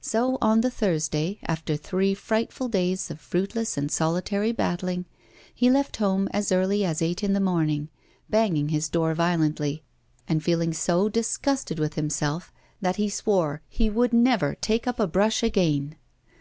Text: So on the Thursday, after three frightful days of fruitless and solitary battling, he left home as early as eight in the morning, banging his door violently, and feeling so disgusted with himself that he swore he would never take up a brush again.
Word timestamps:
So 0.00 0.36
on 0.42 0.62
the 0.62 0.68
Thursday, 0.70 1.38
after 1.44 1.76
three 1.76 2.12
frightful 2.12 2.66
days 2.66 3.08
of 3.08 3.20
fruitless 3.20 3.76
and 3.78 3.88
solitary 3.88 4.50
battling, 4.50 5.04
he 5.54 5.70
left 5.70 5.98
home 5.98 6.26
as 6.32 6.50
early 6.50 6.84
as 6.84 7.00
eight 7.00 7.22
in 7.22 7.34
the 7.34 7.38
morning, 7.40 7.88
banging 8.28 8.70
his 8.70 8.88
door 8.88 9.14
violently, 9.14 9.84
and 10.26 10.42
feeling 10.42 10.72
so 10.74 11.08
disgusted 11.08 11.78
with 11.78 11.94
himself 11.94 12.52
that 12.80 12.96
he 12.96 13.08
swore 13.08 13.62
he 13.68 13.88
would 13.88 14.12
never 14.12 14.56
take 14.56 14.88
up 14.88 14.98
a 14.98 15.06
brush 15.06 15.40
again. 15.44 15.94